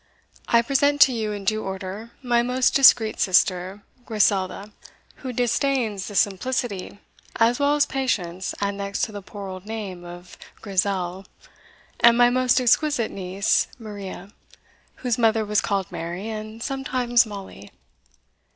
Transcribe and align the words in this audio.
I 0.47 0.63
present 0.63 0.99
to 1.01 1.11
you 1.13 1.31
in 1.31 1.45
due 1.45 1.63
order, 1.63 2.09
my 2.23 2.41
most 2.41 2.73
discreet 2.73 3.19
sister 3.19 3.83
Griselda, 4.03 4.73
who 5.17 5.31
disdains 5.31 6.07
the 6.07 6.15
simplicity, 6.15 6.97
as 7.35 7.59
well 7.59 7.75
as 7.75 7.85
patience 7.85 8.55
annexed 8.59 9.03
to 9.03 9.11
the 9.11 9.21
poor 9.21 9.47
old 9.47 9.67
name 9.67 10.03
of 10.03 10.39
Grizzel; 10.59 11.27
and 11.99 12.17
my 12.17 12.31
most 12.31 12.59
exquisite 12.59 13.11
niece 13.11 13.67
Maria, 13.77 14.31
whose 14.95 15.19
mother 15.19 15.45
was 15.45 15.61
called 15.61 15.91
Mary, 15.91 16.29
and 16.29 16.63
sometimes 16.63 17.27
Molly." 17.27 17.69